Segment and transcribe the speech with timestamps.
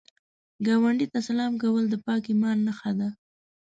[0.65, 3.09] ګاونډي ته سلام کول د پاک ایمان نښه ده